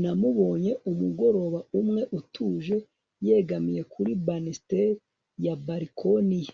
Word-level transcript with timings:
namubonye, 0.00 0.72
umugoroba 0.90 1.58
umwe 1.80 2.02
utuje, 2.18 2.76
yegamiye 3.26 3.82
kuri 3.92 4.10
banisteri 4.26 4.94
ya 5.44 5.54
balkoni 5.64 6.38
ye 6.46 6.52